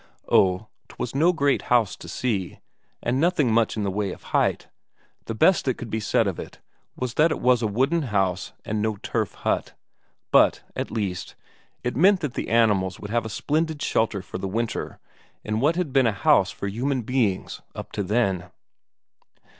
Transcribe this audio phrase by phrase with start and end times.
[0.27, 2.57] Oh, 'twas no great house to see,
[3.03, 4.67] and nothing much in the way of height;
[5.25, 6.57] the best that could be said of it
[6.95, 9.75] was that it was a wooden house and no turf hut.
[10.31, 11.35] But, at least,
[11.83, 14.97] it meant that the animals would have a splendid shelter for the winter
[15.43, 18.49] in what had been a house for human beings up to then.